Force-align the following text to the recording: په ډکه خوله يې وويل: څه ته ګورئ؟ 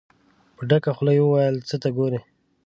په 0.55 0.61
ډکه 0.69 0.91
خوله 0.97 1.11
يې 1.17 1.21
وويل: 1.23 1.55
څه 1.69 1.75
ته 1.81 1.89
ګورئ؟ 1.97 2.21